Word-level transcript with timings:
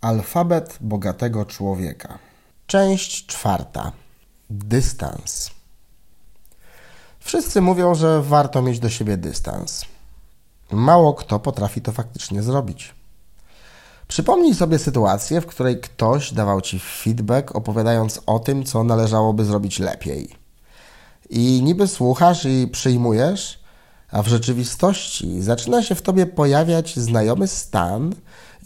Alfabet 0.00 0.78
bogatego 0.80 1.44
człowieka. 1.44 2.18
Część 2.66 3.26
czwarta. 3.26 3.92
Dystans. 4.50 5.50
Wszyscy 7.20 7.60
mówią, 7.60 7.94
że 7.94 8.22
warto 8.22 8.62
mieć 8.62 8.78
do 8.78 8.90
siebie 8.90 9.16
dystans. 9.16 9.84
Mało 10.72 11.14
kto 11.14 11.38
potrafi 11.38 11.80
to 11.80 11.92
faktycznie 11.92 12.42
zrobić. 12.42 12.94
Przypomnij 14.08 14.54
sobie 14.54 14.78
sytuację, 14.78 15.40
w 15.40 15.46
której 15.46 15.80
ktoś 15.80 16.32
dawał 16.32 16.60
ci 16.60 16.80
feedback, 16.80 17.56
opowiadając 17.56 18.20
o 18.26 18.38
tym, 18.38 18.64
co 18.64 18.84
należałoby 18.84 19.44
zrobić 19.44 19.78
lepiej. 19.78 20.28
I 21.30 21.62
niby 21.62 21.88
słuchasz 21.88 22.44
i 22.44 22.68
przyjmujesz, 22.72 23.59
a 24.12 24.22
w 24.22 24.28
rzeczywistości 24.28 25.42
zaczyna 25.42 25.82
się 25.82 25.94
w 25.94 26.02
tobie 26.02 26.26
pojawiać 26.26 26.96
znajomy 26.96 27.48
stan, 27.48 28.14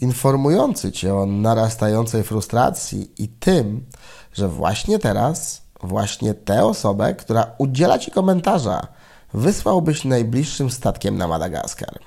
informujący 0.01 0.91
cię 0.91 1.15
o 1.15 1.25
narastającej 1.25 2.23
frustracji 2.23 3.11
i 3.17 3.27
tym, 3.27 3.85
że 4.33 4.49
właśnie 4.49 4.99
teraz, 4.99 5.61
właśnie 5.83 6.33
tę 6.33 6.65
osobę, 6.65 7.13
która 7.13 7.51
udziela 7.57 7.99
ci 7.99 8.11
komentarza, 8.11 8.87
wysłałbyś 9.33 10.05
najbliższym 10.05 10.71
statkiem 10.71 11.17
na 11.17 11.27
Madagaskar. 11.27 11.99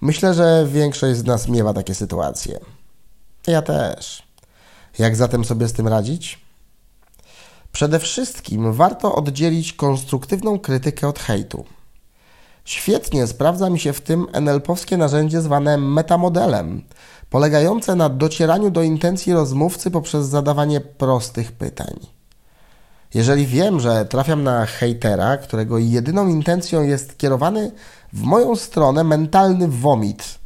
Myślę, 0.00 0.34
że 0.34 0.66
większość 0.68 1.18
z 1.18 1.24
nas 1.24 1.48
miewa 1.48 1.74
takie 1.74 1.94
sytuacje. 1.94 2.60
Ja 3.46 3.62
też. 3.62 4.22
Jak 4.98 5.16
zatem 5.16 5.44
sobie 5.44 5.68
z 5.68 5.72
tym 5.72 5.88
radzić? 5.88 6.38
Przede 7.72 7.98
wszystkim 7.98 8.72
warto 8.72 9.14
oddzielić 9.14 9.72
konstruktywną 9.72 10.58
krytykę 10.58 11.08
od 11.08 11.18
hejtu. 11.18 11.64
Świetnie 12.64 13.26
sprawdza 13.26 13.70
mi 13.70 13.80
się 13.80 13.92
w 13.92 14.00
tym 14.00 14.26
NLP-owskie 14.26 14.96
narzędzie 14.96 15.40
zwane 15.40 15.78
metamodelem, 15.78 16.82
polegające 17.30 17.94
na 17.94 18.08
docieraniu 18.08 18.70
do 18.70 18.82
intencji 18.82 19.32
rozmówcy 19.32 19.90
poprzez 19.90 20.26
zadawanie 20.26 20.80
prostych 20.80 21.52
pytań. 21.52 22.00
Jeżeli 23.14 23.46
wiem, 23.46 23.80
że 23.80 24.04
trafiam 24.04 24.42
na 24.42 24.66
hejtera, 24.66 25.36
którego 25.36 25.78
jedyną 25.78 26.28
intencją 26.28 26.82
jest 26.82 27.18
kierowany 27.18 27.72
w 28.12 28.22
moją 28.22 28.56
stronę 28.56 29.04
mentalny 29.04 29.68
womit, 29.68 30.38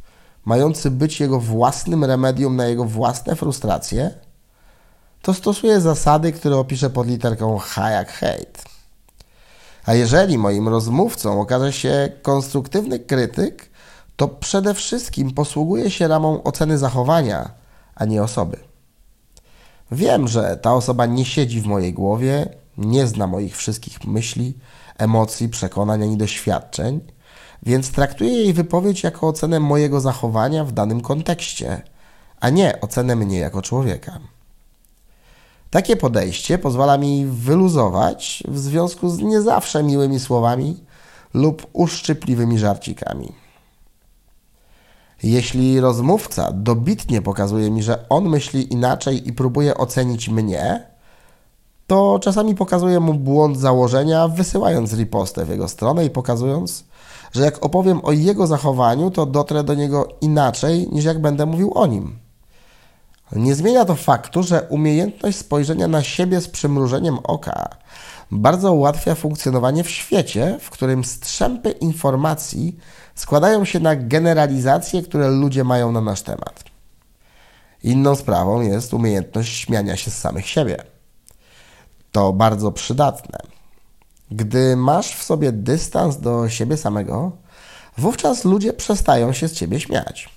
mający 0.45 0.91
być 0.91 1.19
jego 1.19 1.39
własnym 1.39 2.05
remedium 2.05 2.55
na 2.55 2.65
jego 2.65 2.85
własne 2.85 3.35
frustracje, 3.35 4.11
to 5.21 5.33
stosuję 5.33 5.81
zasady, 5.81 6.31
które 6.31 6.57
opiszę 6.57 6.89
pod 6.89 7.07
literką 7.07 7.57
H 7.57 7.89
jak 7.91 8.11
hejt. 8.11 8.74
A 9.85 9.93
jeżeli 9.93 10.37
moim 10.37 10.67
rozmówcą 10.67 11.41
okaże 11.41 11.73
się 11.73 12.09
konstruktywny 12.21 12.99
krytyk, 12.99 13.69
to 14.15 14.27
przede 14.27 14.73
wszystkim 14.73 15.31
posługuje 15.33 15.91
się 15.91 16.07
ramą 16.07 16.43
oceny 16.43 16.77
zachowania, 16.77 17.51
a 17.95 18.05
nie 18.05 18.23
osoby. 18.23 18.57
Wiem, 19.91 20.27
że 20.27 20.57
ta 20.61 20.73
osoba 20.73 21.05
nie 21.05 21.25
siedzi 21.25 21.61
w 21.61 21.65
mojej 21.65 21.93
głowie, 21.93 22.49
nie 22.77 23.07
zna 23.07 23.27
moich 23.27 23.57
wszystkich 23.57 24.05
myśli, 24.05 24.57
emocji, 24.97 25.49
przekonań 25.49 26.03
ani 26.03 26.17
doświadczeń, 26.17 26.99
więc 27.63 27.91
traktuję 27.91 28.31
jej 28.31 28.53
wypowiedź 28.53 29.03
jako 29.03 29.27
ocenę 29.27 29.59
mojego 29.59 30.01
zachowania 30.01 30.63
w 30.63 30.71
danym 30.71 31.01
kontekście, 31.01 31.81
a 32.39 32.49
nie 32.49 32.81
ocenę 32.81 33.15
mnie 33.15 33.39
jako 33.39 33.61
człowieka. 33.61 34.19
Takie 35.75 35.95
podejście 35.95 36.57
pozwala 36.57 36.97
mi 36.97 37.25
wyluzować 37.25 38.43
w 38.47 38.57
związku 38.57 39.09
z 39.09 39.19
nie 39.19 39.41
zawsze 39.41 39.83
miłymi 39.83 40.19
słowami 40.19 40.83
lub 41.33 41.67
uszczypliwymi 41.73 42.59
żarcikami. 42.59 43.31
Jeśli 45.23 45.79
rozmówca 45.79 46.51
dobitnie 46.51 47.21
pokazuje 47.21 47.71
mi, 47.71 47.83
że 47.83 48.09
on 48.09 48.29
myśli 48.29 48.73
inaczej 48.73 49.27
i 49.27 49.33
próbuje 49.33 49.77
ocenić 49.77 50.29
mnie, 50.29 50.87
to 51.87 52.19
czasami 52.21 52.55
pokazuję 52.55 52.99
mu 52.99 53.13
błąd 53.13 53.57
założenia, 53.57 54.27
wysyłając 54.27 54.93
ripostę 54.93 55.45
w 55.45 55.49
jego 55.49 55.67
stronę 55.67 56.05
i 56.05 56.09
pokazując, 56.09 56.83
że 57.31 57.43
jak 57.43 57.65
opowiem 57.65 57.99
o 58.03 58.11
jego 58.11 58.47
zachowaniu, 58.47 59.11
to 59.11 59.25
dotrę 59.25 59.63
do 59.63 59.73
niego 59.73 60.07
inaczej 60.21 60.89
niż 60.91 61.05
jak 61.05 61.21
będę 61.21 61.45
mówił 61.45 61.71
o 61.73 61.87
nim. 61.87 62.24
Nie 63.35 63.55
zmienia 63.55 63.85
to 63.85 63.95
faktu, 63.95 64.43
że 64.43 64.61
umiejętność 64.61 65.37
spojrzenia 65.37 65.87
na 65.87 66.03
siebie 66.03 66.41
z 66.41 66.47
przymrużeniem 66.47 67.17
oka 67.23 67.69
bardzo 68.31 68.73
ułatwia 68.73 69.15
funkcjonowanie 69.15 69.83
w 69.83 69.89
świecie, 69.89 70.57
w 70.61 70.69
którym 70.69 71.03
strzępy 71.03 71.71
informacji 71.71 72.77
składają 73.15 73.65
się 73.65 73.79
na 73.79 73.95
generalizacje, 73.95 75.01
które 75.01 75.29
ludzie 75.29 75.63
mają 75.63 75.91
na 75.91 76.01
nasz 76.01 76.21
temat. 76.21 76.63
Inną 77.83 78.15
sprawą 78.15 78.61
jest 78.61 78.93
umiejętność 78.93 79.57
śmiania 79.57 79.97
się 79.97 80.11
z 80.11 80.17
samych 80.17 80.47
siebie. 80.47 80.83
To 82.11 82.33
bardzo 82.33 82.71
przydatne. 82.71 83.39
Gdy 84.31 84.75
masz 84.75 85.15
w 85.15 85.23
sobie 85.23 85.51
dystans 85.51 86.17
do 86.17 86.49
siebie 86.49 86.77
samego, 86.77 87.31
wówczas 87.97 88.45
ludzie 88.45 88.73
przestają 88.73 89.33
się 89.33 89.47
z 89.47 89.53
ciebie 89.53 89.79
śmiać. 89.79 90.34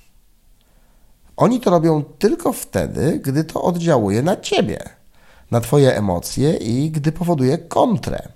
Oni 1.39 1.61
to 1.61 1.71
robią 1.71 2.05
tylko 2.19 2.53
wtedy, 2.53 3.21
gdy 3.25 3.45
to 3.45 3.63
oddziałuje 3.63 4.23
na 4.23 4.37
ciebie, 4.37 4.79
na 5.51 5.61
twoje 5.61 5.97
emocje 5.97 6.55
i 6.55 6.91
gdy 6.91 7.13
powoduje 7.13 7.59
kontrę. 7.59 8.29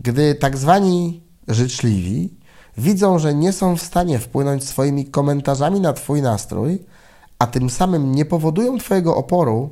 Gdy 0.00 0.34
tak 0.34 0.56
zwani 0.56 1.22
życzliwi 1.48 2.34
widzą, 2.78 3.18
że 3.18 3.34
nie 3.34 3.52
są 3.52 3.76
w 3.76 3.82
stanie 3.82 4.18
wpłynąć 4.18 4.64
swoimi 4.64 5.06
komentarzami 5.06 5.80
na 5.80 5.92
twój 5.92 6.22
nastrój, 6.22 6.78
a 7.38 7.46
tym 7.46 7.70
samym 7.70 8.14
nie 8.14 8.24
powodują 8.24 8.78
twojego 8.78 9.16
oporu, 9.16 9.70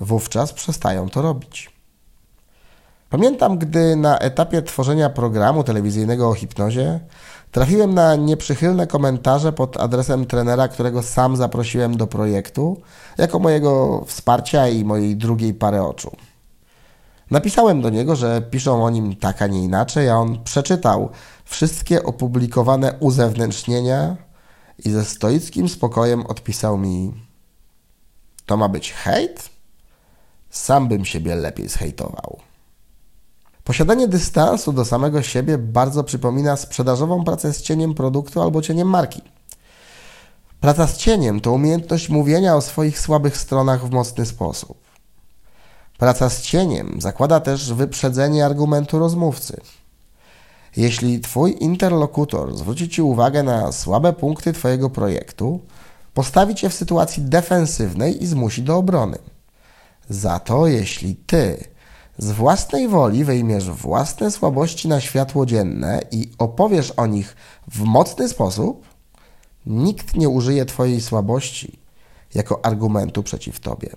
wówczas 0.00 0.52
przestają 0.52 1.08
to 1.08 1.22
robić. 1.22 1.77
Pamiętam, 3.10 3.58
gdy 3.58 3.96
na 3.96 4.18
etapie 4.18 4.62
tworzenia 4.62 5.10
programu 5.10 5.64
telewizyjnego 5.64 6.28
o 6.28 6.34
hipnozie 6.34 7.00
trafiłem 7.50 7.94
na 7.94 8.16
nieprzychylne 8.16 8.86
komentarze 8.86 9.52
pod 9.52 9.76
adresem 9.76 10.26
trenera, 10.26 10.68
którego 10.68 11.02
sam 11.02 11.36
zaprosiłem 11.36 11.96
do 11.96 12.06
projektu, 12.06 12.80
jako 13.18 13.38
mojego 13.38 14.04
wsparcia 14.06 14.68
i 14.68 14.84
mojej 14.84 15.16
drugiej 15.16 15.54
pary 15.54 15.82
oczu. 15.82 16.10
Napisałem 17.30 17.82
do 17.82 17.90
niego, 17.90 18.16
że 18.16 18.42
piszą 18.42 18.84
o 18.84 18.90
nim 18.90 19.16
tak, 19.16 19.42
a 19.42 19.46
nie 19.46 19.64
inaczej, 19.64 20.08
a 20.08 20.16
on 20.16 20.44
przeczytał 20.44 21.10
wszystkie 21.44 22.02
opublikowane 22.02 22.94
uzewnętrznienia 23.00 24.16
i 24.84 24.90
ze 24.90 25.04
stoickim 25.04 25.68
spokojem 25.68 26.26
odpisał 26.26 26.78
mi: 26.78 27.12
To 28.46 28.56
ma 28.56 28.68
być 28.68 28.92
hejt? 28.92 29.50
Sam 30.50 30.88
bym 30.88 31.04
siebie 31.04 31.34
lepiej 31.34 31.68
zhejtował. 31.68 32.47
Posiadanie 33.68 34.08
dystansu 34.08 34.72
do 34.72 34.84
samego 34.84 35.22
siebie 35.22 35.58
bardzo 35.58 36.04
przypomina 36.04 36.56
sprzedażową 36.56 37.24
pracę 37.24 37.52
z 37.52 37.62
cieniem 37.62 37.94
produktu 37.94 38.42
albo 38.42 38.62
cieniem 38.62 38.88
marki. 38.88 39.22
Praca 40.60 40.86
z 40.86 40.96
cieniem 40.96 41.40
to 41.40 41.52
umiejętność 41.52 42.08
mówienia 42.08 42.56
o 42.56 42.60
swoich 42.60 43.00
słabych 43.00 43.36
stronach 43.36 43.86
w 43.86 43.90
mocny 43.90 44.26
sposób. 44.26 44.78
Praca 45.98 46.30
z 46.30 46.42
cieniem 46.42 47.00
zakłada 47.00 47.40
też 47.40 47.72
wyprzedzenie 47.72 48.46
argumentu 48.46 48.98
rozmówcy. 48.98 49.60
Jeśli 50.76 51.20
Twój 51.20 51.56
interlokutor 51.60 52.56
zwróci 52.56 52.88
Ci 52.88 53.02
uwagę 53.02 53.42
na 53.42 53.72
słabe 53.72 54.12
punkty 54.12 54.52
Twojego 54.52 54.90
projektu, 54.90 55.60
postawi 56.14 56.54
Cię 56.54 56.68
w 56.68 56.74
sytuacji 56.74 57.22
defensywnej 57.22 58.22
i 58.22 58.26
zmusi 58.26 58.62
do 58.62 58.76
obrony. 58.76 59.18
Za 60.08 60.38
to, 60.38 60.66
jeśli 60.66 61.16
Ty 61.16 61.77
z 62.18 62.30
własnej 62.30 62.88
woli 62.88 63.24
wyjmiesz 63.24 63.70
własne 63.70 64.30
słabości 64.30 64.88
na 64.88 65.00
światło 65.00 65.46
dzienne 65.46 66.00
i 66.10 66.30
opowiesz 66.38 66.90
o 66.90 67.06
nich 67.06 67.36
w 67.68 67.82
mocny 67.82 68.28
sposób, 68.28 68.86
nikt 69.66 70.16
nie 70.16 70.28
użyje 70.28 70.64
Twojej 70.64 71.00
słabości 71.00 71.78
jako 72.34 72.64
argumentu 72.64 73.22
przeciw 73.22 73.60
Tobie. 73.60 73.88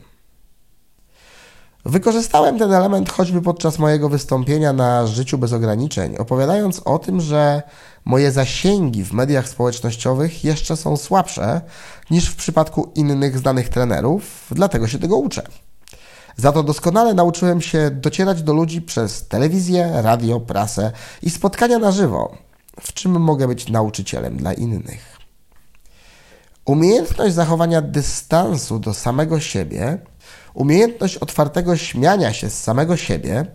Wykorzystałem 1.86 2.60
ten 2.60 2.74
element 2.74 3.10
choćby 3.10 3.42
podczas 3.42 3.80
mojego 3.80 4.10
wystąpienia 4.10 4.74
na 4.74 5.08
Życiu 5.08 5.38
bez 5.38 5.54
ograniczeń, 5.54 6.18
opowiadając 6.18 6.80
o 6.80 7.00
tym, 7.00 7.22
że 7.22 7.62
moje 8.06 8.32
zasięgi 8.32 9.04
w 9.04 9.14
mediach 9.14 9.50
społecznościowych 9.50 10.44
jeszcze 10.44 10.78
są 10.78 10.98
słabsze 10.98 11.62
niż 12.12 12.30
w 12.30 12.36
przypadku 12.36 12.92
innych 12.96 13.38
znanych 13.38 13.70
trenerów, 13.70 14.48
dlatego 14.52 14.88
się 14.88 15.00
tego 15.00 15.18
uczę. 15.18 15.44
Za 16.42 16.52
to 16.52 16.64
doskonale 16.64 17.14
nauczyłem 17.14 17.62
się 17.62 17.92
docierać 17.92 18.44
do 18.44 18.54
ludzi 18.54 18.82
przez 18.82 19.28
telewizję, 19.28 19.92
radio, 19.94 20.40
prasę 20.40 20.92
i 21.22 21.30
spotkania 21.30 21.80
na 21.80 21.92
żywo, 21.92 22.38
w 22.82 22.94
czym 22.94 23.12
mogę 23.22 23.48
być 23.48 23.70
nauczycielem 23.70 24.38
dla 24.38 24.54
innych. 24.54 25.18
Umiejętność 26.66 27.34
zachowania 27.34 27.82
dystansu 27.82 28.80
do 28.80 28.94
samego 28.94 29.40
siebie, 29.40 29.98
umiejętność 30.54 31.18
otwartego 31.18 31.78
śmiania 31.78 32.34
się 32.34 32.50
z 32.50 32.64
samego 32.64 32.98
siebie, 32.98 33.46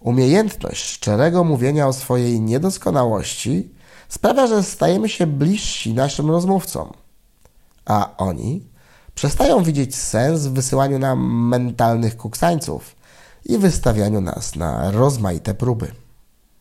umiejętność 0.00 0.84
szczerego 0.84 1.44
mówienia 1.44 1.88
o 1.88 1.92
swojej 1.92 2.40
niedoskonałości 2.40 3.74
sprawia, 4.08 4.46
że 4.46 4.62
stajemy 4.62 5.08
się 5.08 5.26
bliżsi 5.26 5.94
naszym 5.94 6.30
rozmówcom, 6.30 6.92
a 7.84 8.16
oni 8.16 8.70
Przestają 9.20 9.62
widzieć 9.62 9.96
sens 9.96 10.46
w 10.46 10.52
wysyłaniu 10.52 10.98
nam 10.98 11.48
mentalnych 11.48 12.16
kuksańców 12.16 12.96
i 13.44 13.58
wystawianiu 13.58 14.20
nas 14.20 14.56
na 14.56 14.90
rozmaite 14.90 15.54
próby. 15.54 15.92